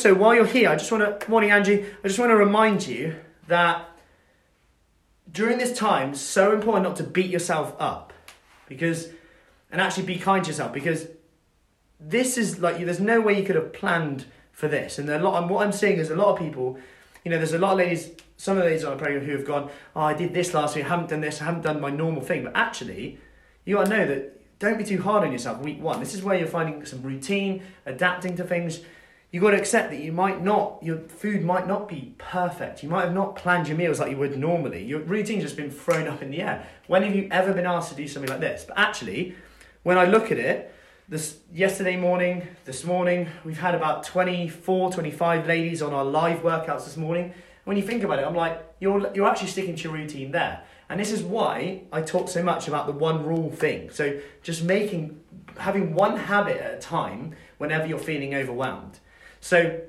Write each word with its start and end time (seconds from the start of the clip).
also, 0.00 0.14
while 0.14 0.34
you're 0.34 0.46
here, 0.46 0.70
I 0.70 0.76
just 0.76 0.90
want 0.90 1.20
to, 1.20 1.30
morning 1.30 1.50
Angie, 1.50 1.84
I 2.02 2.08
just 2.08 2.18
want 2.18 2.30
to 2.30 2.36
remind 2.36 2.86
you 2.86 3.16
that 3.48 3.86
during 5.30 5.58
this 5.58 5.76
time, 5.76 6.12
it's 6.12 6.22
so 6.22 6.52
important 6.54 6.84
not 6.84 6.96
to 6.96 7.02
beat 7.02 7.30
yourself 7.30 7.76
up 7.78 8.14
because, 8.66 9.10
and 9.70 9.78
actually 9.78 10.04
be 10.04 10.16
kind 10.16 10.42
to 10.42 10.48
yourself 10.48 10.72
because 10.72 11.06
this 12.00 12.38
is 12.38 12.60
like, 12.60 12.78
there's 12.78 12.98
no 12.98 13.20
way 13.20 13.38
you 13.38 13.44
could 13.44 13.56
have 13.56 13.74
planned 13.74 14.24
for 14.52 14.68
this. 14.68 14.98
And 14.98 15.06
a 15.10 15.18
lot, 15.18 15.42
and 15.42 15.50
what 15.50 15.66
I'm 15.66 15.72
seeing 15.72 15.98
is 15.98 16.08
a 16.08 16.16
lot 16.16 16.28
of 16.28 16.38
people, 16.38 16.78
you 17.22 17.30
know, 17.30 17.36
there's 17.36 17.52
a 17.52 17.58
lot 17.58 17.72
of 17.72 17.78
ladies, 17.78 18.10
some 18.38 18.56
of 18.56 18.62
the 18.62 18.70
ladies 18.70 18.84
on 18.84 18.96
the 18.96 19.02
program 19.02 19.22
who 19.26 19.32
have 19.32 19.44
gone, 19.44 19.68
oh, 19.94 20.00
I 20.00 20.14
did 20.14 20.32
this 20.32 20.54
last 20.54 20.76
week, 20.76 20.86
I 20.86 20.88
haven't 20.88 21.10
done 21.10 21.20
this, 21.20 21.42
I 21.42 21.44
haven't 21.44 21.60
done 21.60 21.78
my 21.78 21.90
normal 21.90 22.22
thing. 22.22 22.44
But 22.44 22.56
actually, 22.56 23.18
you 23.66 23.76
got 23.76 23.84
to 23.84 23.90
know 23.90 24.06
that 24.06 24.58
don't 24.60 24.78
be 24.78 24.84
too 24.84 25.02
hard 25.02 25.24
on 25.24 25.32
yourself 25.32 25.60
week 25.60 25.82
one. 25.82 26.00
This 26.00 26.14
is 26.14 26.22
where 26.22 26.38
you're 26.38 26.48
finding 26.48 26.86
some 26.86 27.02
routine, 27.02 27.62
adapting 27.84 28.34
to 28.36 28.44
things. 28.44 28.80
You've 29.30 29.44
got 29.44 29.50
to 29.50 29.58
accept 29.58 29.90
that 29.90 30.00
you 30.00 30.10
might 30.10 30.42
not, 30.42 30.82
your 30.82 30.98
food 30.98 31.44
might 31.44 31.68
not 31.68 31.88
be 31.88 32.14
perfect. 32.18 32.82
You 32.82 32.88
might 32.88 33.04
have 33.04 33.14
not 33.14 33.36
planned 33.36 33.68
your 33.68 33.76
meals 33.76 34.00
like 34.00 34.10
you 34.10 34.16
would 34.16 34.36
normally. 34.36 34.84
Your 34.84 35.00
routine's 35.00 35.44
just 35.44 35.56
been 35.56 35.70
thrown 35.70 36.08
up 36.08 36.20
in 36.20 36.32
the 36.32 36.42
air. 36.42 36.66
When 36.88 37.04
have 37.04 37.14
you 37.14 37.28
ever 37.30 37.52
been 37.52 37.66
asked 37.66 37.90
to 37.90 37.94
do 37.94 38.08
something 38.08 38.28
like 38.28 38.40
this? 38.40 38.64
But 38.66 38.76
actually, 38.76 39.36
when 39.84 39.98
I 39.98 40.04
look 40.04 40.32
at 40.32 40.38
it, 40.38 40.74
this 41.08 41.38
yesterday 41.52 41.96
morning, 41.96 42.46
this 42.64 42.84
morning, 42.84 43.28
we've 43.44 43.58
had 43.58 43.76
about 43.76 44.02
24, 44.04 44.92
25 44.92 45.46
ladies 45.46 45.80
on 45.80 45.92
our 45.92 46.04
live 46.04 46.40
workouts 46.40 46.84
this 46.84 46.96
morning. 46.96 47.32
When 47.64 47.76
you 47.76 47.84
think 47.84 48.02
about 48.02 48.18
it, 48.18 48.26
I'm 48.26 48.34
like, 48.34 48.60
you're, 48.80 49.12
you're 49.14 49.28
actually 49.28 49.48
sticking 49.48 49.76
to 49.76 49.82
your 49.84 49.92
routine 49.92 50.32
there. 50.32 50.62
And 50.88 50.98
this 50.98 51.12
is 51.12 51.22
why 51.22 51.82
I 51.92 52.02
talk 52.02 52.28
so 52.28 52.42
much 52.42 52.66
about 52.66 52.86
the 52.86 52.92
one 52.92 53.24
rule 53.24 53.50
thing. 53.50 53.90
So 53.90 54.20
just 54.42 54.64
making, 54.64 55.20
having 55.56 55.94
one 55.94 56.16
habit 56.16 56.56
at 56.56 56.74
a 56.74 56.78
time 56.78 57.36
whenever 57.58 57.86
you're 57.86 57.98
feeling 57.98 58.34
overwhelmed. 58.34 58.98
So 59.40 59.80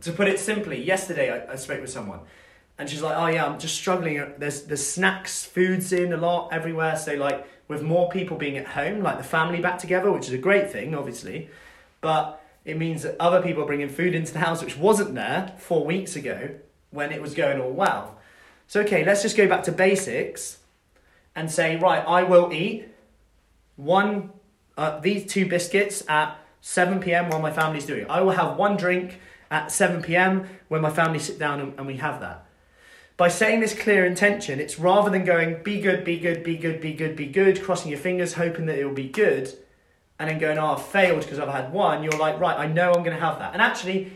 to 0.00 0.12
put 0.12 0.28
it 0.28 0.38
simply, 0.38 0.82
yesterday 0.82 1.30
I, 1.30 1.52
I 1.52 1.56
spoke 1.56 1.80
with 1.80 1.90
someone 1.90 2.20
and 2.78 2.88
she's 2.88 3.02
like, 3.02 3.16
oh 3.16 3.26
yeah, 3.26 3.46
I'm 3.46 3.58
just 3.58 3.74
struggling. 3.74 4.32
There's, 4.38 4.62
there's 4.62 4.86
snacks, 4.86 5.44
foods 5.44 5.92
in 5.92 6.12
a 6.12 6.16
lot 6.16 6.48
everywhere. 6.52 6.96
So 6.96 7.14
like 7.14 7.46
with 7.68 7.82
more 7.82 8.10
people 8.10 8.36
being 8.36 8.58
at 8.58 8.66
home, 8.66 9.02
like 9.02 9.18
the 9.18 9.24
family 9.24 9.60
back 9.60 9.78
together, 9.78 10.10
which 10.10 10.26
is 10.26 10.32
a 10.32 10.38
great 10.38 10.70
thing, 10.70 10.94
obviously. 10.94 11.48
But 12.00 12.42
it 12.64 12.78
means 12.78 13.02
that 13.02 13.16
other 13.18 13.42
people 13.42 13.62
are 13.62 13.66
bringing 13.66 13.88
food 13.88 14.14
into 14.14 14.32
the 14.32 14.40
house, 14.40 14.62
which 14.62 14.76
wasn't 14.76 15.14
there 15.14 15.54
four 15.58 15.84
weeks 15.84 16.16
ago 16.16 16.50
when 16.90 17.12
it 17.12 17.22
was 17.22 17.34
going 17.34 17.60
all 17.60 17.70
well. 17.70 18.18
So, 18.66 18.80
okay, 18.82 19.04
let's 19.04 19.22
just 19.22 19.36
go 19.36 19.48
back 19.48 19.64
to 19.64 19.72
basics 19.72 20.58
and 21.34 21.50
say, 21.50 21.76
right, 21.76 22.04
I 22.06 22.22
will 22.22 22.52
eat 22.52 22.88
one, 23.76 24.30
uh, 24.76 25.00
these 25.00 25.26
two 25.26 25.46
biscuits 25.46 26.04
at 26.08 26.38
7 26.62 27.00
p.m. 27.00 27.28
while 27.28 27.40
my 27.40 27.50
family's 27.52 27.84
doing 27.84 28.02
it. 28.02 28.08
I 28.08 28.22
will 28.22 28.30
have 28.30 28.56
one 28.56 28.76
drink 28.76 29.20
at 29.50 29.70
7 29.70 30.00
p.m. 30.00 30.48
when 30.68 30.80
my 30.80 30.90
family 30.90 31.18
sit 31.18 31.38
down 31.38 31.60
and, 31.60 31.74
and 31.76 31.86
we 31.86 31.96
have 31.98 32.20
that. 32.20 32.46
By 33.16 33.28
saying 33.28 33.60
this 33.60 33.78
clear 33.78 34.06
intention, 34.06 34.60
it's 34.60 34.78
rather 34.78 35.10
than 35.10 35.24
going, 35.24 35.62
be 35.62 35.80
good, 35.80 36.04
be 36.04 36.18
good, 36.18 36.42
be 36.42 36.56
good, 36.56 36.80
be 36.80 36.94
good, 36.94 37.16
be 37.16 37.26
good, 37.26 37.62
crossing 37.62 37.90
your 37.90 38.00
fingers, 38.00 38.34
hoping 38.34 38.66
that 38.66 38.78
it 38.78 38.86
will 38.86 38.94
be 38.94 39.08
good, 39.08 39.52
and 40.18 40.30
then 40.30 40.38
going, 40.38 40.56
oh, 40.56 40.76
I've 40.76 40.86
failed 40.86 41.22
because 41.22 41.40
I've 41.40 41.48
had 41.48 41.72
one. 41.72 42.02
You're 42.02 42.18
like, 42.18 42.38
right, 42.38 42.56
I 42.56 42.66
know 42.66 42.92
I'm 42.92 43.02
going 43.02 43.16
to 43.16 43.22
have 43.22 43.40
that. 43.40 43.52
And 43.52 43.60
actually, 43.60 44.12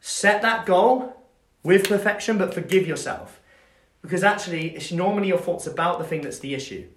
set 0.00 0.42
that 0.42 0.66
goal 0.66 1.16
with 1.62 1.88
perfection, 1.88 2.36
but 2.36 2.52
forgive 2.52 2.86
yourself. 2.86 3.40
Because 4.02 4.24
actually, 4.24 4.74
it's 4.74 4.90
normally 4.90 5.28
your 5.28 5.38
thoughts 5.38 5.66
about 5.68 5.98
the 5.98 6.04
thing 6.04 6.22
that's 6.22 6.40
the 6.40 6.52
issue. 6.52 6.88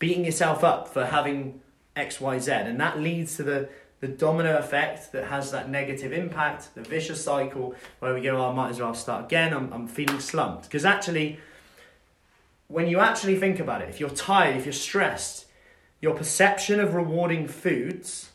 Beating 0.00 0.24
yourself 0.24 0.64
up 0.64 0.88
for 0.88 1.06
having 1.06 1.60
X, 1.96 2.20
Y, 2.20 2.38
Z. 2.38 2.52
And 2.52 2.78
that 2.80 3.00
leads 3.00 3.36
to 3.36 3.42
the, 3.42 3.68
the 4.00 4.08
domino 4.08 4.58
effect 4.58 5.12
that 5.12 5.24
has 5.24 5.50
that 5.50 5.70
negative 5.70 6.12
impact, 6.12 6.74
the 6.74 6.82
vicious 6.82 7.24
cycle 7.24 7.74
where 7.98 8.14
we 8.14 8.20
go, 8.20 8.36
oh, 8.36 8.50
I 8.50 8.54
might 8.54 8.70
as 8.70 8.80
well 8.80 8.94
start 8.94 9.24
again. 9.24 9.52
I'm, 9.52 9.72
I'm 9.72 9.88
feeling 9.88 10.20
slumped. 10.20 10.64
Because 10.64 10.84
actually, 10.84 11.40
when 12.68 12.86
you 12.86 13.00
actually 13.00 13.36
think 13.36 13.58
about 13.58 13.82
it, 13.82 13.88
if 13.88 13.98
you're 13.98 14.10
tired, 14.10 14.56
if 14.56 14.66
you're 14.66 14.72
stressed, 14.72 15.46
your 16.00 16.14
perception 16.14 16.78
of 16.78 16.94
rewarding 16.94 17.48
foods, 17.48 18.30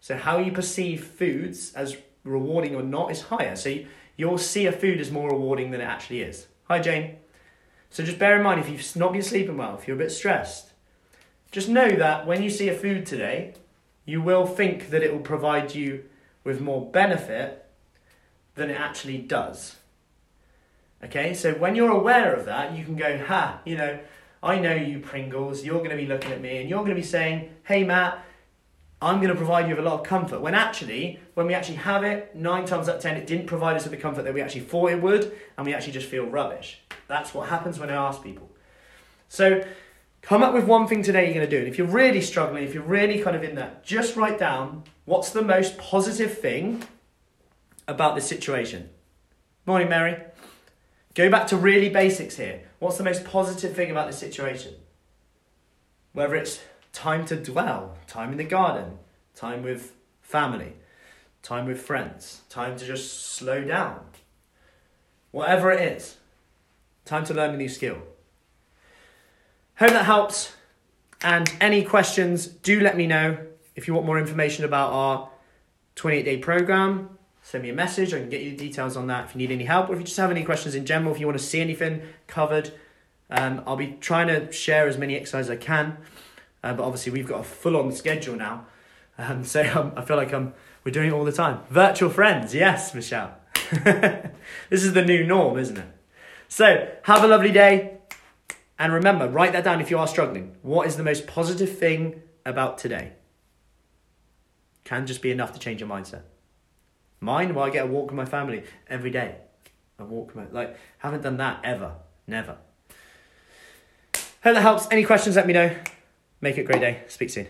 so 0.00 0.16
how 0.16 0.38
you 0.38 0.52
perceive 0.52 1.04
foods 1.04 1.72
as 1.74 1.96
rewarding 2.22 2.76
or 2.76 2.82
not, 2.82 3.10
is 3.10 3.22
higher. 3.22 3.56
So 3.56 3.70
you, 3.70 3.86
you'll 4.16 4.38
see 4.38 4.66
a 4.66 4.72
food 4.72 5.00
as 5.00 5.10
more 5.10 5.30
rewarding 5.30 5.70
than 5.70 5.80
it 5.80 5.84
actually 5.84 6.20
is. 6.20 6.46
Hi, 6.64 6.80
Jane. 6.80 7.16
So 7.90 8.04
just 8.04 8.18
bear 8.18 8.36
in 8.36 8.42
mind 8.42 8.60
if 8.60 8.68
you've 8.68 8.96
not 8.96 9.12
been 9.12 9.22
sleeping 9.22 9.56
well, 9.56 9.78
if 9.78 9.88
you're 9.88 9.96
a 9.96 9.98
bit 9.98 10.10
stressed, 10.10 10.72
just 11.56 11.70
know 11.70 11.88
that 11.88 12.26
when 12.26 12.42
you 12.42 12.50
see 12.50 12.68
a 12.68 12.74
food 12.74 13.06
today, 13.06 13.54
you 14.04 14.20
will 14.20 14.46
think 14.46 14.90
that 14.90 15.02
it 15.02 15.10
will 15.10 15.20
provide 15.20 15.74
you 15.74 16.04
with 16.44 16.60
more 16.60 16.84
benefit 16.90 17.64
than 18.56 18.68
it 18.68 18.78
actually 18.78 19.16
does. 19.16 19.76
Okay, 21.02 21.32
so 21.32 21.54
when 21.54 21.74
you're 21.74 21.90
aware 21.90 22.34
of 22.34 22.44
that, 22.44 22.76
you 22.76 22.84
can 22.84 22.94
go, 22.94 23.24
ha, 23.24 23.62
you 23.64 23.74
know, 23.74 23.98
I 24.42 24.58
know 24.58 24.74
you 24.74 24.98
Pringles, 24.98 25.64
you're 25.64 25.78
going 25.78 25.88
to 25.88 25.96
be 25.96 26.04
looking 26.04 26.30
at 26.30 26.42
me 26.42 26.58
and 26.58 26.68
you're 26.68 26.80
going 26.80 26.90
to 26.90 26.94
be 26.94 27.02
saying, 27.02 27.48
hey, 27.64 27.84
Matt, 27.84 28.22
I'm 29.00 29.16
going 29.16 29.30
to 29.30 29.34
provide 29.34 29.66
you 29.66 29.76
with 29.76 29.86
a 29.86 29.88
lot 29.88 30.00
of 30.00 30.06
comfort. 30.06 30.42
When 30.42 30.54
actually, 30.54 31.20
when 31.32 31.46
we 31.46 31.54
actually 31.54 31.76
have 31.76 32.04
it, 32.04 32.36
nine 32.36 32.66
times 32.66 32.86
out 32.86 32.96
of 32.96 33.00
ten, 33.00 33.16
it 33.16 33.26
didn't 33.26 33.46
provide 33.46 33.76
us 33.76 33.84
with 33.84 33.92
the 33.92 33.96
comfort 33.96 34.24
that 34.24 34.34
we 34.34 34.42
actually 34.42 34.60
thought 34.60 34.90
it 34.90 35.00
would, 35.00 35.32
and 35.56 35.66
we 35.66 35.72
actually 35.72 35.94
just 35.94 36.06
feel 36.06 36.26
rubbish. 36.26 36.80
That's 37.08 37.32
what 37.32 37.48
happens 37.48 37.78
when 37.78 37.88
I 37.88 37.94
ask 37.94 38.22
people. 38.22 38.50
So, 39.30 39.64
come 40.26 40.42
up 40.42 40.52
with 40.52 40.64
one 40.64 40.88
thing 40.88 41.04
today 41.04 41.24
you're 41.24 41.34
going 41.34 41.48
to 41.48 41.50
do. 41.50 41.58
And 41.58 41.68
if 41.68 41.78
you're 41.78 41.86
really 41.86 42.20
struggling, 42.20 42.64
if 42.64 42.74
you're 42.74 42.82
really 42.82 43.22
kind 43.22 43.36
of 43.36 43.44
in 43.44 43.54
that, 43.54 43.84
just 43.84 44.16
write 44.16 44.40
down 44.40 44.82
what's 45.04 45.30
the 45.30 45.40
most 45.40 45.78
positive 45.78 46.36
thing 46.36 46.82
about 47.86 48.16
this 48.16 48.26
situation. 48.26 48.90
Morning, 49.66 49.88
Mary. 49.88 50.20
Go 51.14 51.30
back 51.30 51.46
to 51.46 51.56
really 51.56 51.88
basics 51.88 52.36
here. 52.36 52.62
What's 52.80 52.98
the 52.98 53.04
most 53.04 53.24
positive 53.24 53.76
thing 53.76 53.90
about 53.90 54.08
this 54.08 54.18
situation? 54.18 54.74
Whether 56.12 56.34
it's 56.34 56.60
time 56.92 57.24
to 57.26 57.36
dwell, 57.36 57.96
time 58.08 58.32
in 58.32 58.36
the 58.36 58.44
garden, 58.44 58.98
time 59.36 59.62
with 59.62 59.94
family, 60.22 60.72
time 61.42 61.66
with 61.66 61.80
friends, 61.80 62.42
time 62.48 62.76
to 62.78 62.84
just 62.84 63.26
slow 63.26 63.62
down. 63.62 64.00
Whatever 65.30 65.70
it 65.70 65.80
is, 65.80 66.16
time 67.04 67.24
to 67.26 67.34
learn 67.34 67.54
a 67.54 67.56
new 67.56 67.68
skill. 67.68 68.02
Hope 69.78 69.90
that 69.90 70.06
helps. 70.06 70.54
And 71.22 71.52
any 71.60 71.82
questions, 71.82 72.46
do 72.46 72.80
let 72.80 72.96
me 72.96 73.06
know. 73.06 73.38
If 73.74 73.86
you 73.86 73.94
want 73.94 74.06
more 74.06 74.18
information 74.18 74.64
about 74.64 74.92
our 74.92 75.28
28 75.96 76.22
day 76.22 76.38
program, 76.38 77.18
send 77.42 77.62
me 77.62 77.70
a 77.70 77.74
message. 77.74 78.14
I 78.14 78.20
can 78.20 78.30
get 78.30 78.40
you 78.40 78.50
the 78.50 78.56
details 78.56 78.96
on 78.96 79.06
that 79.08 79.26
if 79.26 79.34
you 79.34 79.38
need 79.38 79.52
any 79.52 79.64
help, 79.64 79.90
or 79.90 79.92
if 79.92 79.98
you 79.98 80.04
just 80.04 80.16
have 80.16 80.30
any 80.30 80.44
questions 80.44 80.74
in 80.74 80.86
general, 80.86 81.12
if 81.14 81.20
you 81.20 81.26
want 81.26 81.38
to 81.38 81.44
see 81.44 81.60
anything 81.60 82.02
covered. 82.26 82.72
Um, 83.28 83.62
I'll 83.66 83.76
be 83.76 83.98
trying 84.00 84.28
to 84.28 84.50
share 84.50 84.88
as 84.88 84.96
many 84.96 85.14
exercises 85.14 85.50
as 85.50 85.56
I 85.56 85.56
can. 85.56 85.98
Uh, 86.62 86.72
but 86.72 86.84
obviously, 86.84 87.12
we've 87.12 87.28
got 87.28 87.40
a 87.40 87.44
full 87.44 87.76
on 87.76 87.92
schedule 87.92 88.36
now. 88.36 88.66
Um, 89.18 89.44
so 89.44 89.62
um, 89.74 89.92
I 89.94 90.02
feel 90.02 90.16
like 90.16 90.32
um, 90.32 90.54
we're 90.84 90.92
doing 90.92 91.08
it 91.08 91.12
all 91.12 91.24
the 91.24 91.32
time. 91.32 91.60
Virtual 91.68 92.08
friends, 92.08 92.54
yes, 92.54 92.94
Michelle. 92.94 93.34
this 93.84 94.30
is 94.84 94.94
the 94.94 95.04
new 95.04 95.26
norm, 95.26 95.58
isn't 95.58 95.76
it? 95.76 95.86
So 96.48 96.88
have 97.02 97.24
a 97.24 97.26
lovely 97.26 97.52
day. 97.52 97.98
And 98.78 98.92
remember, 98.92 99.28
write 99.28 99.52
that 99.52 99.64
down 99.64 99.80
if 99.80 99.90
you 99.90 99.98
are 99.98 100.06
struggling. 100.06 100.56
What 100.62 100.86
is 100.86 100.96
the 100.96 101.02
most 101.02 101.26
positive 101.26 101.78
thing 101.78 102.22
about 102.44 102.78
today? 102.78 103.12
Can 104.84 105.06
just 105.06 105.22
be 105.22 105.30
enough 105.30 105.52
to 105.52 105.58
change 105.58 105.80
your 105.80 105.88
mindset. 105.88 106.22
Mine, 107.20 107.54
well, 107.54 107.64
I 107.64 107.70
get 107.70 107.84
a 107.84 107.88
walk 107.88 108.06
with 108.06 108.16
my 108.16 108.26
family 108.26 108.62
every 108.88 109.10
day. 109.10 109.36
I 109.98 110.02
walk 110.02 110.34
with 110.34 110.36
my, 110.36 110.60
like, 110.60 110.76
haven't 110.98 111.22
done 111.22 111.38
that 111.38 111.60
ever. 111.64 111.94
Never. 112.26 112.58
Hope 114.14 114.54
that 114.54 114.62
helps. 114.62 114.86
Any 114.90 115.04
questions, 115.04 115.36
let 115.36 115.46
me 115.46 115.54
know. 115.54 115.74
Make 116.40 116.58
it 116.58 116.60
a 116.60 116.64
great 116.64 116.80
day. 116.80 117.02
Speak 117.08 117.30
soon. 117.30 117.46